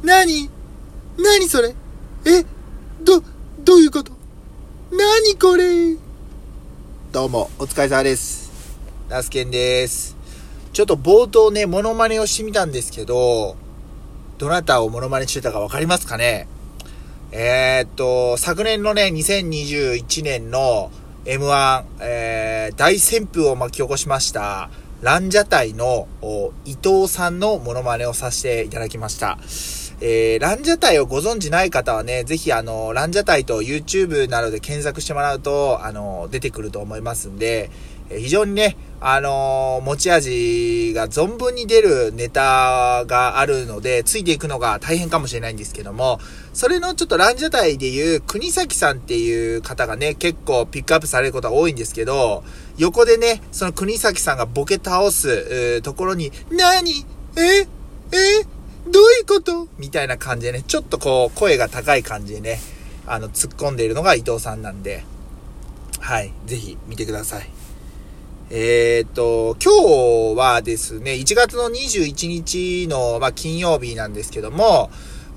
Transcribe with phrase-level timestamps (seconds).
[0.00, 0.48] 何？
[1.18, 1.74] 何それ？
[2.24, 2.44] え？
[3.02, 3.20] ど、
[3.64, 4.12] どういうこと？
[4.92, 5.96] 何これ？
[7.10, 8.52] どうも、お疲れ様です。
[9.08, 10.16] ナスケンです。
[10.72, 13.56] ちょっと冒頭ね、モノマネをしてみたんですけど、
[14.38, 16.46] どなたをモノマネしてたかわかりますかね？
[17.32, 20.92] えー、っと、昨年のね、2021年の
[21.24, 24.70] M1、えー、大旋風を巻き起こしました、
[25.00, 26.06] ランジャタイの
[26.64, 29.38] 伊藤さんのモノマネをさせていただきました。
[30.00, 37.70] えー、ランジャタイをご存知ない方はね、ぜひあの、ランジャタイと YouTube などで検索してもらうと、あの、出てくると思いますんで、
[38.10, 46.18] え非常にね、あの持ち味が存分に出るネタがあるので、ついていくのが大変かもしれないんですけども、
[46.52, 52.44] それのちょっとランジャタイでいう、国崎さんっていう方がね、結構ピックアップされることが多いんですけど、
[52.76, 57.04] 横でね、その国崎さんがボケ倒す、ところに、何？
[57.36, 57.60] え？
[57.60, 58.57] え？
[58.88, 59.68] どういうこと？
[59.78, 62.58] みたいな感じでね、ちょっとこう、声が高い感じでね、
[63.06, 65.04] あの、突っ込んでいるのが伊藤さんなんで、
[66.00, 67.50] はい、ぜひ見てください。
[68.50, 74.90] えーっと、今日はですね、1月の21日の、まあ、金曜日なんですけども、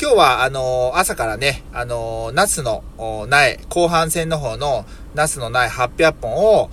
[0.00, 6.68] 今日は、あの、朝からね、あの、ナスの苗、後半戦の方のナスの苗800本を、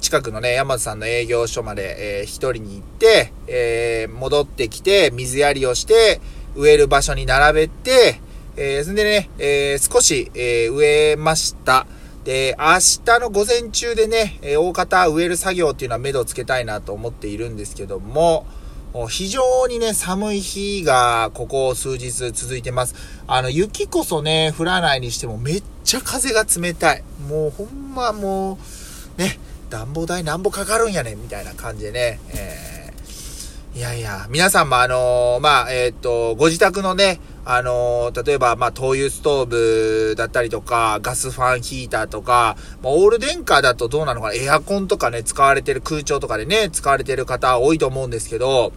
[0.00, 6.20] 近くのね、山田さんの営業所まで、えー一人に行って、えー戻ってきて、水やりをして、
[6.56, 8.20] 植える場所に並べて、
[8.56, 11.86] えーそんでね、えー少し、えー植えました。
[12.24, 12.64] で、明
[13.04, 18.46] 日の午前中でね、え大方植える作業っていうのは目処をつけたいなと思っているんですけども、
[19.10, 22.94] 非常にね、寒い日がここ数日続いてます。
[23.26, 27.04] あの、雪こそね、降らないにしてもめっちゃ風が冷たい。
[27.28, 28.58] もうほんまも
[29.18, 29.38] う、ね、
[29.70, 32.68] 暖房代なんぼかかるんやねんみたいな感じでね、えー
[33.78, 48.72] いやいや、皆さんもあのーまあ、えっ、と、ご自宅のね、あの例えば、まあ、灯油ストーブだったりとか、ガスファンヒーターとか、まあ、オール電化だとどうなのかな、エアコンとかね、使われてる空調とかでね、使われてる方多いと思うんですけど、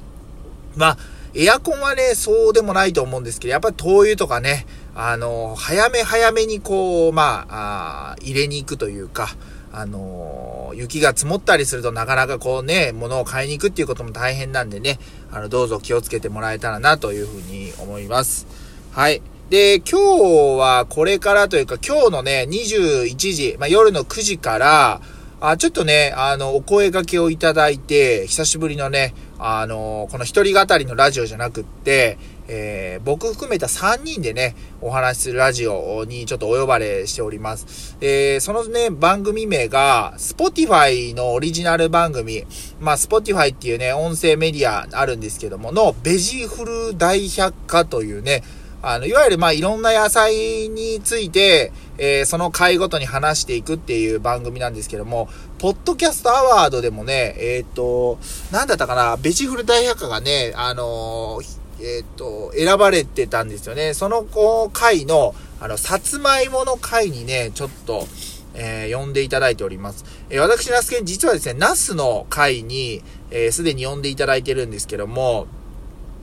[0.75, 0.97] まあ、
[1.33, 9.29] エアコンはね、そうでもないと思うんですけど、やっぱり灯油とかね、あの、早め早めにこう、まあ、あ入れに行くというか、
[9.73, 14.99] あの、雪が積もったりするとなかなかこうね、物を買いに行くっていうことも大変なんでね、
[15.31, 18.47] あの、どうぞ気をつけてもらえたらなというふうに思います。
[18.91, 19.21] はい。
[19.49, 25.01] で、今日はこれからというか、今日のね、21時、まあ、夜の9時から、
[25.43, 37.97] あ、ちょっとね、あの、お声掛けをいただいて、久しぶりのね、あの、この一人語りのラジオじゃなくって、えー僕含めた3人でね、お話しするラジオにちょっとお呼ばれしております。
[38.01, 42.45] えーそのね、番組名が、Spotify のオリジナル番組、
[42.79, 48.43] まあ、Spotify っていうね、音声メディアあるんですけども、の、ベジフル大百科というね、
[48.83, 50.33] あの、いわゆるまあいろんな野菜
[50.69, 58.17] について、えーその回ごとに話していくっていう番組なんですけども、ポッドキャストアワードでもね、えっ、と、
[58.51, 61.39] なんだったかな、ベジフル大百科がね、あの
[61.79, 63.93] えっ、と、選ばれてたんですよね。
[63.93, 68.07] そのこう回の、あの、さつまいもの回にね、ちょっと、
[68.53, 70.03] えー呼んでいただいております。
[70.31, 75.45] えー私、ナスケン、実はですね、ナスの回に、えーすでに呼んでいただいてるんですけども、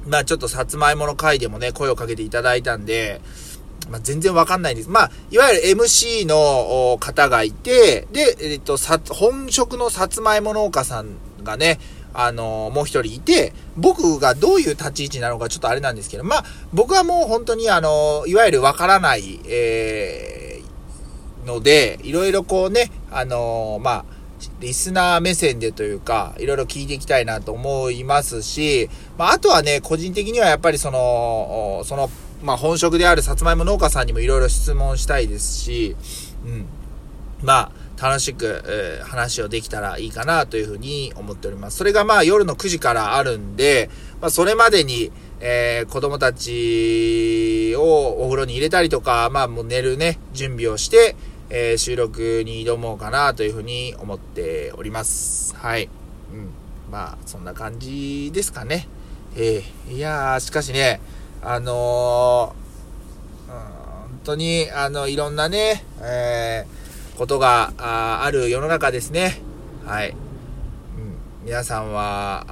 [0.08, 3.20] まあちょっとさつまいもの回でもね、声をかけていただいたんで、
[3.91, 4.91] まあ全然わかんないんです。
[4.91, 11.78] まあ、いわゆる MC の方がいて、で、えっと、さ、本職のさつまいも農家さんがね、
[12.14, 20.48] あのもう一人いて、僕がどういう立ち位置なのかちょっとあれなんですけど、まあ、僕はもう本当にあのいわゆるわからない、えー
[21.48, 24.04] ので、いろいろこうね、あのまあ、
[24.60, 32.10] リスナー目線でというか、いろいろ聞いていきたいなと思いますし、まあ、あとはね、個人的にはやっぱりその、その、
[32.43, 35.97] まあ、本職であるさつまいも農家さんにもいろいろ質問したいですし、
[36.44, 36.66] うん。
[37.43, 41.78] まあ、楽しく、えー話をできたらいいかなというふうに思っております。
[41.78, 45.10] それがまあ夜の9時からあるんで、まあそれまでに、
[45.41, 51.17] えー子供たちをお風呂に入れたりとか、まあもう寝るね、準備をして、
[51.50, 55.54] えー収録に挑もうかなというふうに思っております。
[55.56, 55.88] はい。
[56.32, 56.50] うん。
[56.90, 58.86] まあ、そんな感じですかね。
[59.36, 61.00] えーいやー、しかしね、
[61.42, 62.68] あのー
[63.48, 69.40] 本当に、あの、いろんなね、えーことがあある世の中ですね。
[69.84, 70.10] はい。
[70.10, 70.16] うん、
[71.44, 72.44] 皆さんは、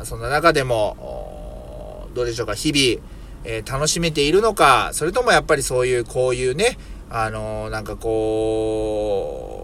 [0.00, 3.09] あそんな中でも、どうでしょうか、日々、
[3.44, 6.78] えー楽しめているのか、それともやっぱりそういう、こういうね、
[7.08, 9.56] あのーなんかこ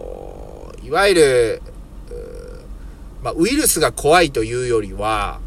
[0.83, 1.61] う、いわゆる、
[3.23, 5.39] まあ、ウイルスが怖いというよりは、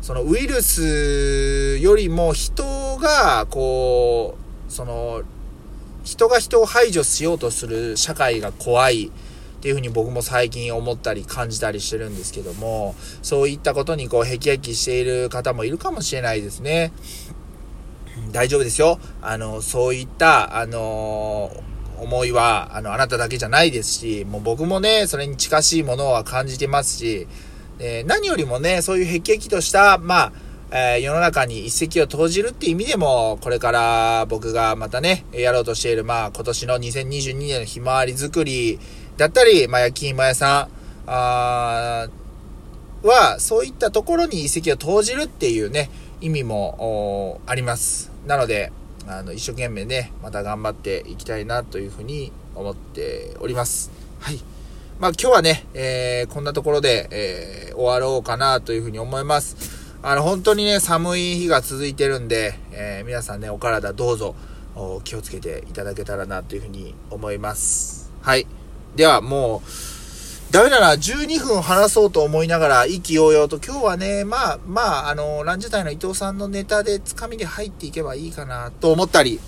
[0.00, 2.64] そのウイルスよりも人
[2.98, 4.36] が、こ
[4.68, 5.22] う、その、
[6.04, 9.10] 人が人を排除しようとする社会が怖いっ
[9.60, 16.92] ていうふうに僕も最近思ったり感じたりしてるんですけども、そういったことにこう、へきへきしている方もいるかもしれないですね。
[18.30, 18.98] 大丈夫ですよ。
[19.20, 21.50] あの、そういった、あの
[21.98, 27.26] 思いは、あの、あなただけじゃないですし、もう僕もね、それに近しいものは感じてますし、
[27.78, 30.32] え何よりもね、そういうへきとした、まあ、
[30.74, 38.78] えー、世の中に一石を投じるっていう意味でも、これから僕がまたね、やろうとしている、まあ、今年の2022年のひまわり作り
[39.18, 40.68] だったり、まあ、焼き芋屋さ
[41.06, 42.08] ん、あ
[43.02, 45.90] は、そういったところに一石を投じるっていうね、
[46.20, 48.10] 意味もあります。
[48.26, 48.72] なので、
[49.06, 53.90] あの、一生懸命ね、また頑張っていきたいなというふうに思っております。
[54.20, 54.40] はい。
[55.00, 59.56] まあ今日はね、えー、こんなところで、えー、終わろうかなというふうに思います。
[60.04, 64.36] あの、本当にね、寒い日が続いてるんで、えー、皆さんね、お体どうぞ、
[65.04, 68.10] 気をつけていただけたらなというふうに思います。
[68.20, 68.46] はい。
[68.94, 69.68] では、もう、
[70.52, 79.40] ダメだな、12分話そうと思いながら、意気揚々と、今日はね、まあ、まあ、あの、ランジュタイの伊藤さんのネタでつかみで入っていけばいいかな、と思ったり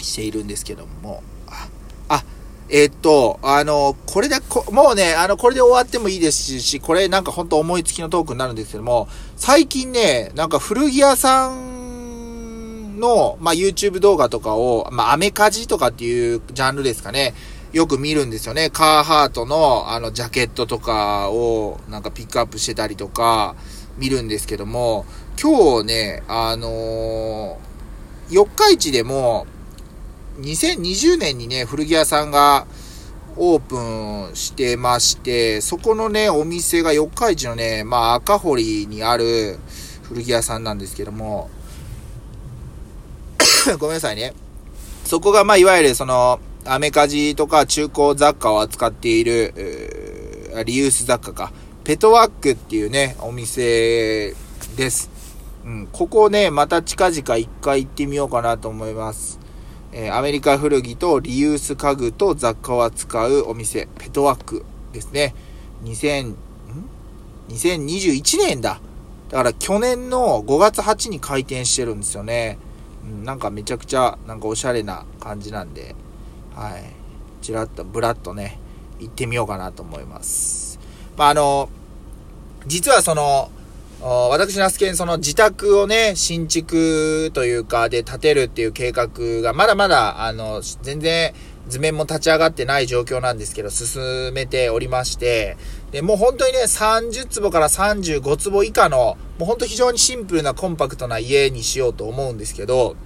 [0.00, 1.68] しているんですけども、あ、
[2.08, 2.24] あ
[2.68, 17.34] えー、っと、あの、これでこ、もうね、あの、これで終わってもいいですし、これなんかほんと思いつきのトークになるんですけども、最近ね、なんか古着屋さんの、まあ、YouTube 動画とかを、まあ、アメカジとかっていうジャンルですかね。
[17.72, 18.68] よく見るんですよね。
[18.68, 23.56] カーハートのあのジャケットとかをなんかピックアップしてたりとか
[23.96, 25.06] 見るんですけども、
[25.40, 29.46] 今日ね、あのー、四日市でも
[30.40, 32.66] 2020年にね、古着屋さんが
[33.36, 33.78] オープ
[34.32, 39.58] ンしてまして、そこのね、お店が四日市のね、まあ赤堀にある
[40.02, 41.48] 古着屋さんなんですけども、
[43.78, 44.34] ごめんなさいね。
[45.04, 49.52] そこがまあいわゆるその、アメカジとか中古雑貨を扱っている、
[50.64, 54.34] リユース雑貨か、ペトワックっていうね、お店
[54.76, 55.10] です。
[55.64, 59.40] うん、ここね、また近々一回行ってみようかなと思います。
[59.90, 65.34] えー、アメリカ古着とリユース家具と雑貨を扱うお店、ペトワックですね。
[65.82, 66.36] 2000、ん
[67.48, 68.80] ?2021 年だ。
[69.30, 72.58] だから去年の5月8日に開店してるんですよね。
[73.04, 75.96] うん、なんかめちゃくちゃ、なんかおしゃれな感じなんで、
[76.54, 76.82] はい。
[77.42, 78.58] ちらっと、ぶらっとね、
[79.00, 80.78] 行ってみようかなと思います。
[81.16, 81.68] まあ、あの、
[82.66, 83.50] 実はその、
[84.02, 89.08] 私のスケンその自宅をね、新築というかで建てるっていう計画
[89.42, 91.32] がまだまだ、あの、全然
[91.68, 95.56] 図面も立ち上がってない状況なんですけど、進めておりまして、
[95.92, 102.96] で、もう本当にね、30坪から35坪以下の、もう本当非常にシンプルなコンパクトな家にしようと思うんですけど、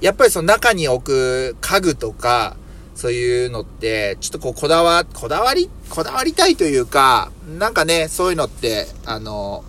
[0.00, 2.56] やっぱりその中に置く家具とか、
[2.94, 9.64] そういうのって、ちょっとこうこだわ、こだわり、こだわりたいというか、なんかね、そういうのって、あの、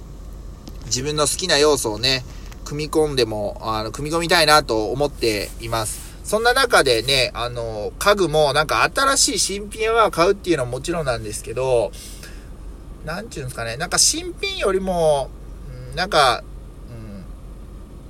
[0.85, 2.23] 自分の好きな要素をね、
[2.65, 6.09] 組み込んでも、あの、組み込みたいなと思っています。
[6.23, 11.91] そんな中でね、あの、家具もなんか新しい新品は買うっていうのはもちろんなんですけど、
[13.05, 15.29] なんていうんですかね、なんか新品よりも、
[15.95, 16.43] なんか、
[16.89, 17.25] うん、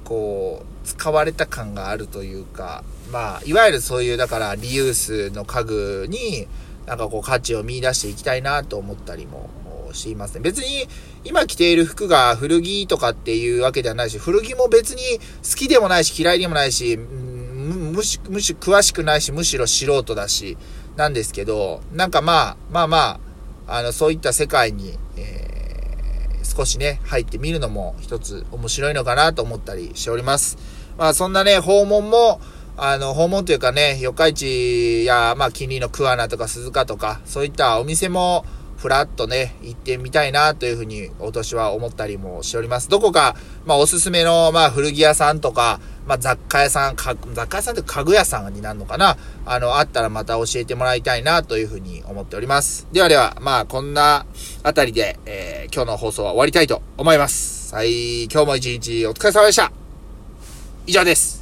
[0.03, 6.47] こう、使われた感があるというか、まあ、いわゆるそういう、だからリユースの家具に、
[6.85, 9.49] なんかこう価値を見出していきたいなと思ったりも
[9.93, 10.41] していますね。
[10.41, 10.87] 別に
[11.23, 20.57] 今着ている服が古着とかっていうわけではないし、古着も別に好きでもないし嫌いでもないし、むし、むし詳しくないし、むしろ素人だし、
[20.95, 23.19] なんですけど、なんかまあ、まあま
[23.67, 24.97] あ、あの、そういった世界に、
[26.49, 30.57] 少しね、入ってみるのも一つ面白いのかなと思ったりしております。
[30.97, 32.41] まあそんなね、訪問も、
[32.81, 38.45] あの、訪問というかね、四日市や、まあ、近隣の桑名とか鈴鹿とか、そういったお店も、
[38.77, 42.87] ふらっとね、行ってみたいなというふうに、今年は思ったりもしております。
[42.87, 52.87] どこか、まあ、おすすめの、まあ、古着屋さんとか、まあ、雑貨屋さん、雑貨屋さんって家具屋さんになるのかなあの、あったらまた教えてもらいたいなというふうに思っております。
[52.91, 54.25] ではでは、まあ、こんな
[54.63, 57.75] あたりで、えー、今日の放送は終わりたいと思います。
[57.75, 59.71] はい、今日も一日お疲れ様でした。
[60.87, 61.38] 以上です。